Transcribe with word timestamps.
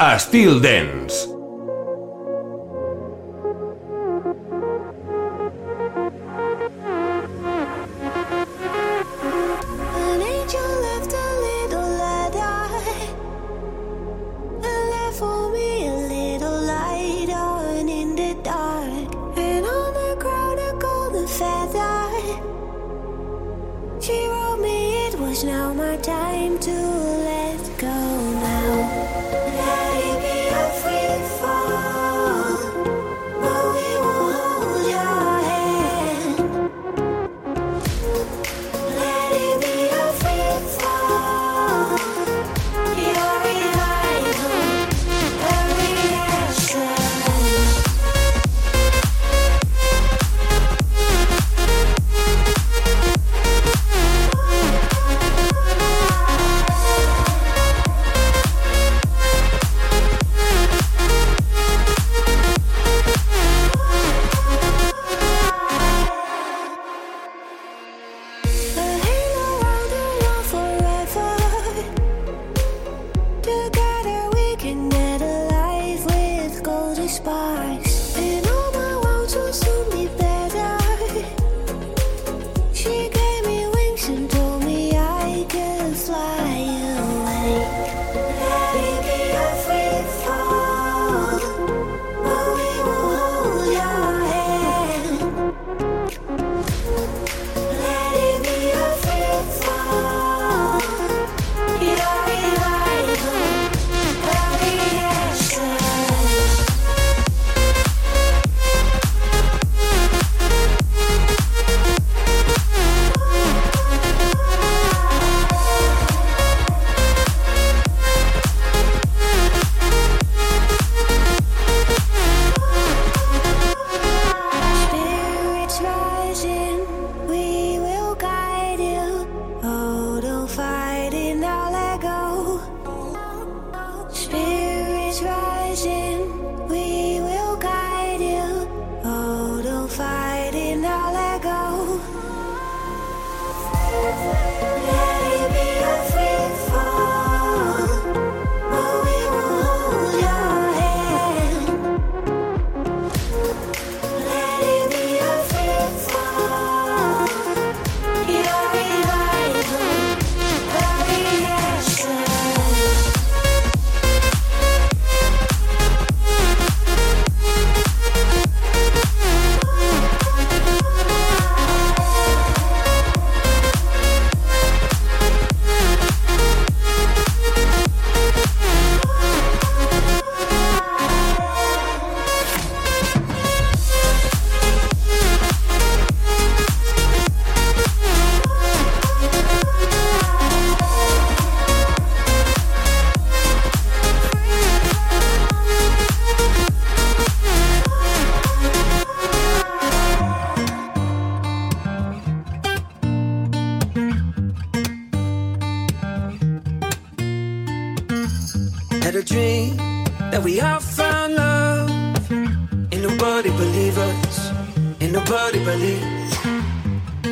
Estil 0.00 0.60
Dance. 0.60 1.37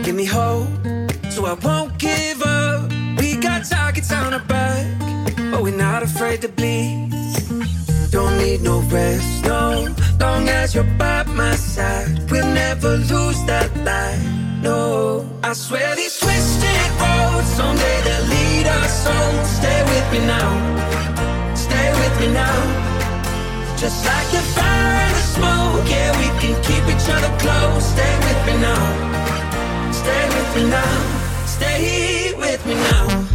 Give 0.07 0.15
me 0.15 0.25
hope, 0.25 0.69
so 1.31 1.47
I 1.47 1.55
won't 1.55 1.99
give 1.99 2.41
up. 2.41 2.93
We 3.19 3.35
got 3.39 3.65
targets 3.65 4.13
on 4.13 4.33
our 4.35 4.45
back, 4.47 4.87
but 5.51 5.65
we're 5.65 5.77
not 5.77 6.05
afraid 6.05 6.43
to 6.43 6.49
bleed. 6.49 7.11
Don't 8.13 8.39
need 8.39 8.63
no 8.63 8.83
rest, 8.83 9.45
no. 9.45 9.93
Long 10.21 10.49
as 10.49 10.77
you're 10.77 10.93
by 10.97 11.25
my 11.25 11.57
side, 11.57 12.31
we'll 12.31 12.47
never 12.55 12.99
lose 12.99 13.43
that 13.47 13.69
light. 13.79 14.23
No, 14.63 15.29
I 15.43 15.55
swear 15.55 15.97
these 15.97 16.17
twisted 16.21 16.91
roads 17.03 17.49
someday 17.59 18.01
they'll 18.05 18.27
lead 18.31 18.67
us 18.79 19.07
home. 19.09 19.45
Stay 19.59 19.81
with 19.91 20.07
me 20.13 20.21
now, 20.25 21.57
stay 21.57 21.91
with 21.91 22.21
me 22.21 22.29
now. 22.33 22.59
Just 23.77 24.07
like 24.07 24.29
the 24.31 24.43
fire 24.55 25.03
and 25.03 25.15
the 25.17 25.25
smoke, 25.35 25.91
yeah, 25.91 26.11
we 26.23 26.29
can 26.39 26.55
keep 26.63 26.85
each 26.95 27.09
other 27.11 27.33
close. 27.43 27.85
Stay 27.91 28.15
with 28.23 28.47
me 28.47 28.61
now. 28.63 29.16
Stay 30.07 30.29
with 30.29 30.55
me 30.55 30.71
now. 30.71 31.47
Stay 31.47 32.33
with 32.39 32.65
me 32.65 32.75
now. 32.75 33.27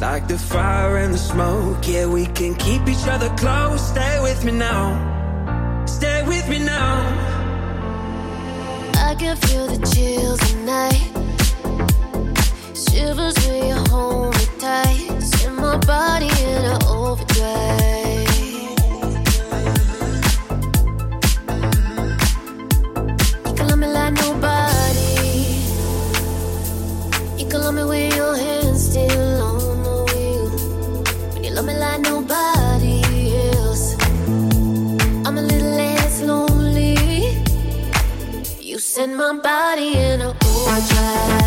Like 0.00 0.28
the 0.28 0.38
fire 0.38 0.96
and 0.96 1.12
the 1.12 1.18
smoke, 1.18 1.86
yeah, 1.86 2.06
we 2.06 2.26
can 2.26 2.54
keep 2.54 2.88
each 2.88 3.06
other 3.06 3.28
close. 3.36 3.88
Stay 3.88 4.20
with 4.20 4.44
me 4.44 4.52
now. 4.52 5.17
Shivers 12.74 13.34
when 13.46 13.68
you 13.68 13.74
hold 13.90 14.34
me 14.34 14.44
tight. 14.58 15.20
Set 15.20 15.52
my 15.52 15.76
body 15.78 16.26
in 16.26 16.64
an 16.64 16.82
overdrive. 16.84 17.87
Set 38.98 39.10
my 39.10 39.32
body 39.32 39.96
in 39.96 40.20
a 40.22 40.34
overdrive. 40.44 41.37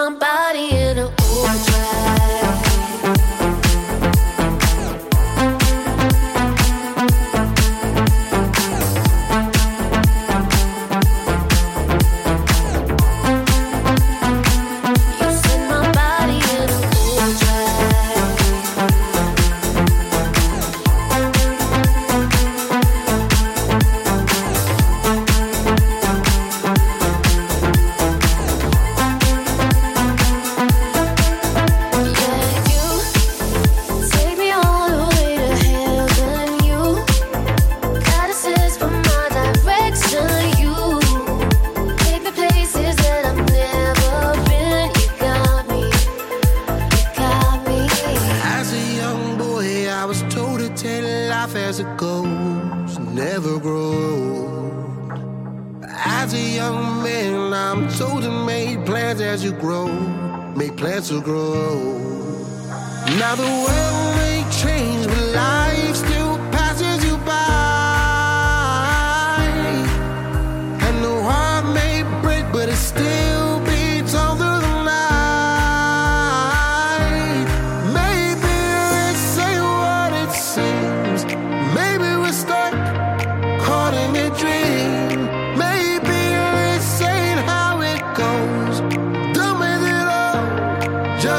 my 0.00 0.08
body. 0.18 0.39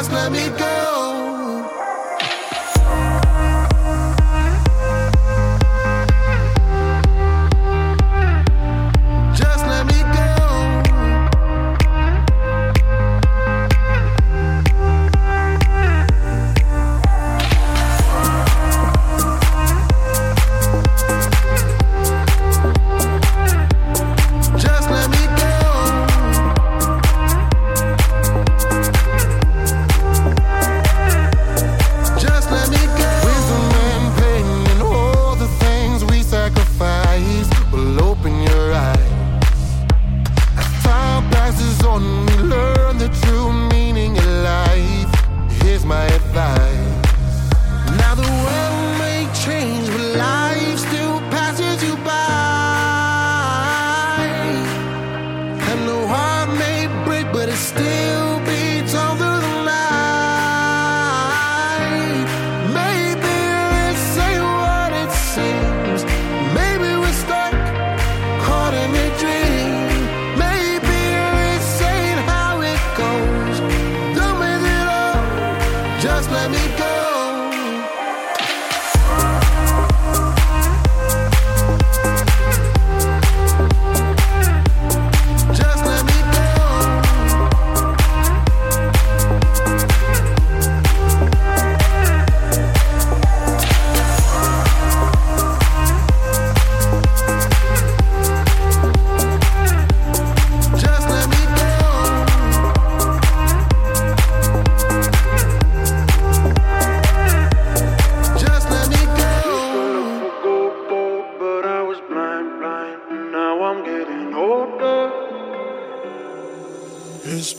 Know 0.10 0.81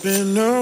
been 0.03 0.35
no 0.35 0.62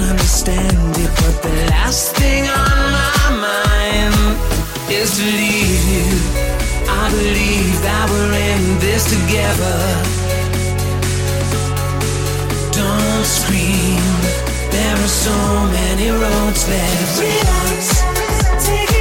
don't 0.00 0.10
understand 0.10 0.96
it, 0.96 1.10
but 1.16 1.42
the 1.42 1.70
last 1.70 2.16
thing 2.16 2.44
on 2.44 2.78
my 2.98 3.24
mind 3.46 4.14
is 4.90 5.16
to 5.16 5.24
leave 5.24 5.84
you. 5.94 6.08
I 6.88 7.10
believe 7.10 7.74
that 7.82 8.06
we're 8.10 8.34
in 8.52 8.62
this 8.78 9.04
together. 9.16 9.78
Don't 12.72 13.26
scream, 13.26 14.00
there 14.70 14.96
are 14.96 15.14
so 15.26 15.36
many 15.78 16.10
roads 16.10 16.68
left. 16.68 17.20
Relax, 17.20 18.66
take 18.66 18.90
it. 18.90 18.99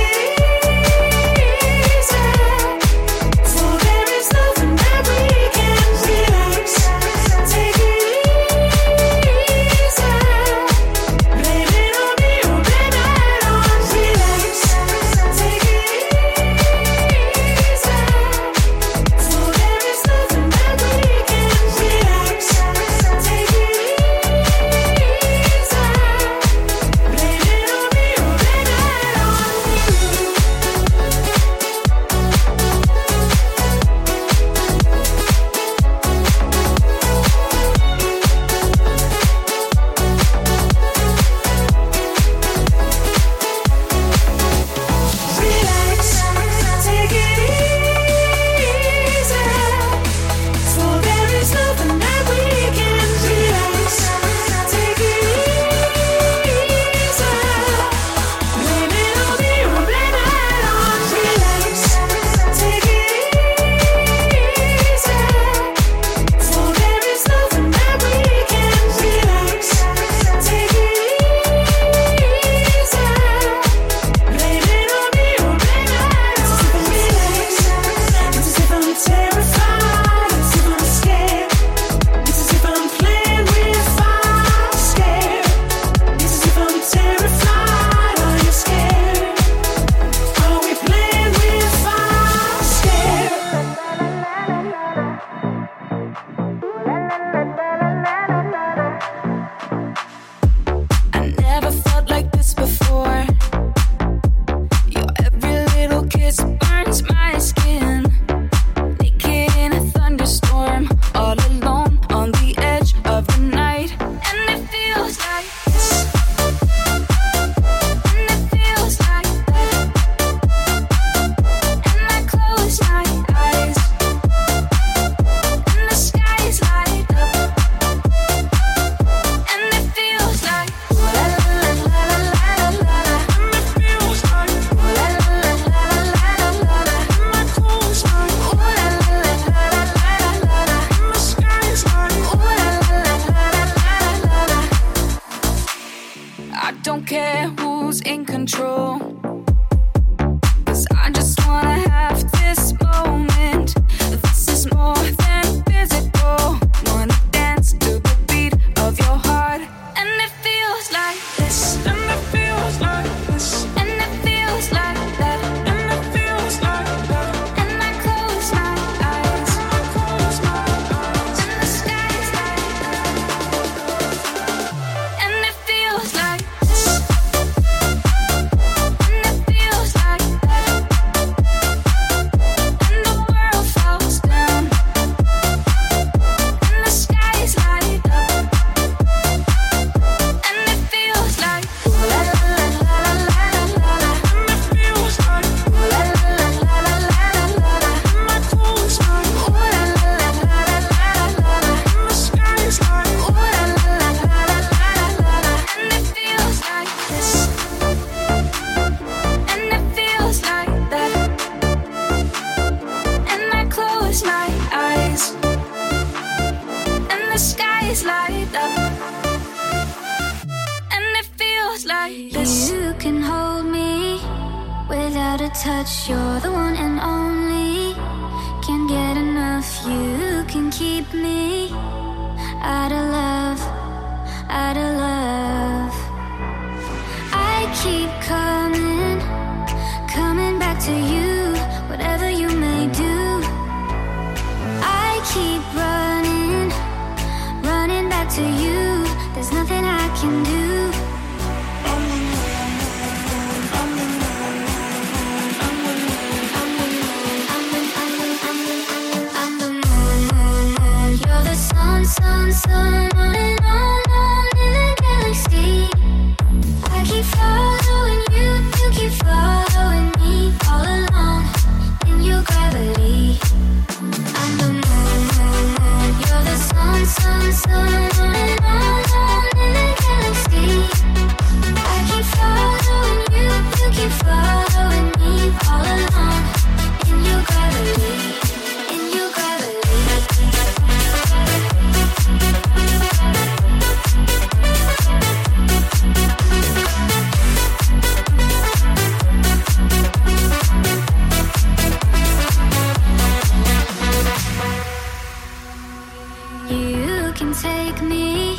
can 307.33 307.53
take 307.53 308.01
me 308.01 308.57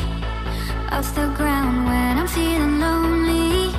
off 0.92 1.14
the 1.14 1.26
ground 1.36 1.86
when 1.86 2.18
I'm 2.18 2.28
feeling 2.28 2.78
lonely. 2.78 3.70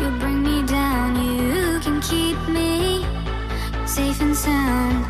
You 0.00 0.08
bring 0.18 0.42
me 0.42 0.62
down, 0.66 1.16
you 1.16 1.80
can 1.80 2.00
keep 2.00 2.38
me 2.48 3.04
safe 3.86 4.20
and 4.20 4.34
sound, 4.36 5.04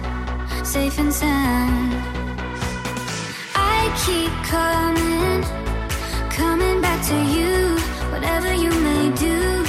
safe 0.66 0.98
and 0.98 1.12
sound. 1.12 1.92
I 3.54 3.78
keep 4.04 4.32
coming, 4.54 5.42
coming 6.30 6.80
back 6.80 7.00
to 7.10 7.18
you, 7.36 7.78
whatever 8.12 8.52
you 8.52 8.70
may 8.70 9.10
do. 9.26 9.64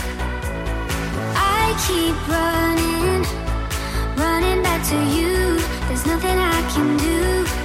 I 1.36 1.64
keep 1.86 2.16
running, 2.28 3.24
running 4.18 4.64
back 4.64 4.82
to 4.92 5.00
you. 5.18 5.60
There's 5.88 6.06
nothing 6.06 6.38
I 6.38 6.62
can 6.74 6.98
do. 6.98 7.65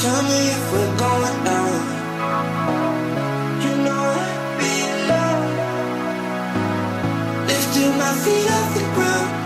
Tell 0.00 0.22
me 0.22 0.40
if 0.56 0.72
we're 0.72 0.96
going 0.96 1.44
down. 1.44 1.80
You 3.62 3.72
know 3.84 4.02
I'd 4.22 4.58
be. 4.60 4.72
Lifting 7.48 7.98
my 7.98 8.12
feet 8.24 8.50
off 8.50 8.74
the 8.74 8.82
ground. 8.94 9.37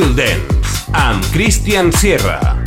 Field 0.00 0.16
Dance 0.16 0.88
amb 0.92 1.24
Christian 1.32 1.92
Sierra. 1.92 2.59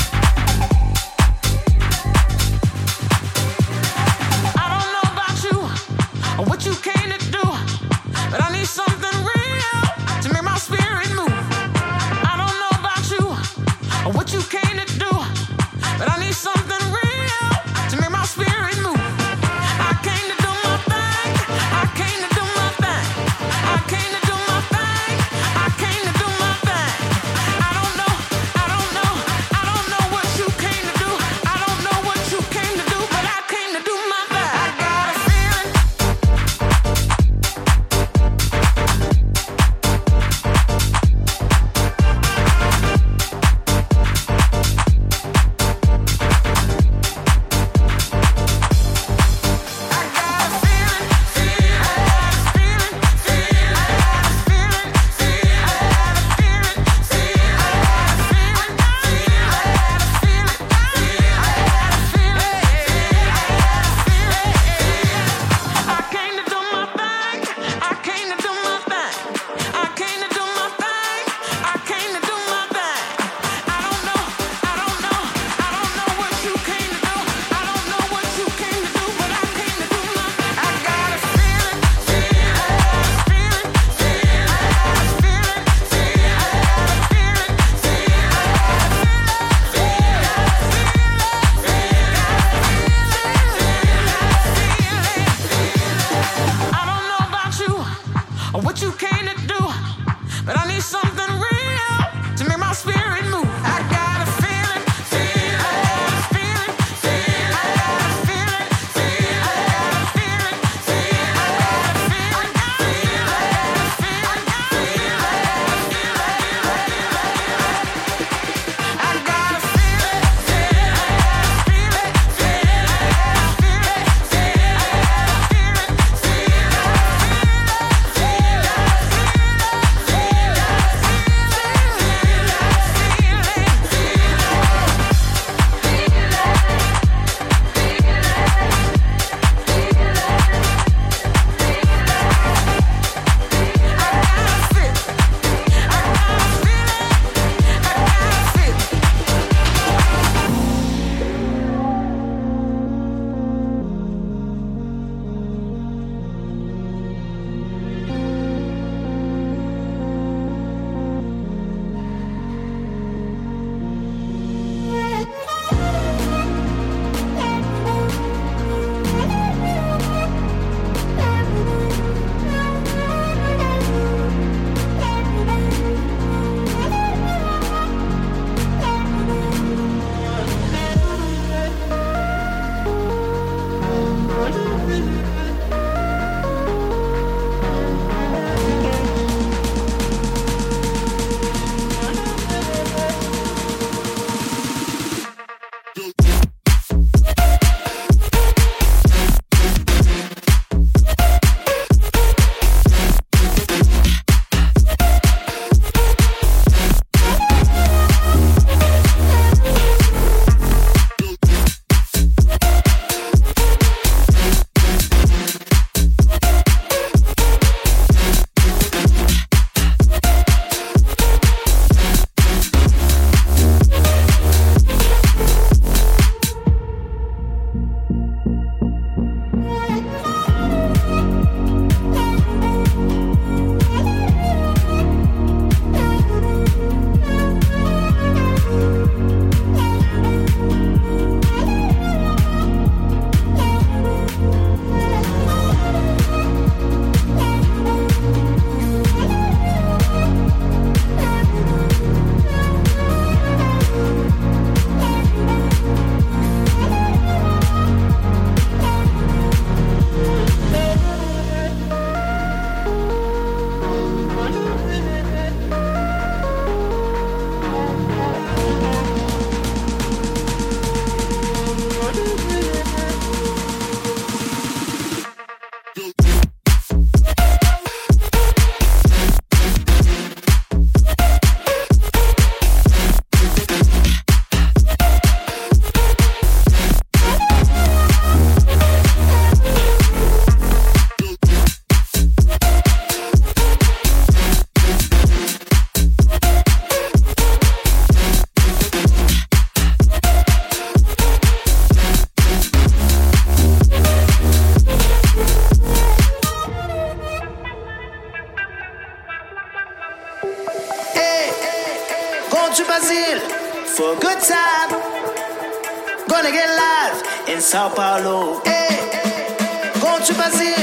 Sao 317.73 317.89
Paulo. 317.89 318.61
Hey, 318.65 318.71
hey, 318.71 319.55
hey, 319.59 319.91
hey. 319.93 319.99
Conte. 319.99 320.82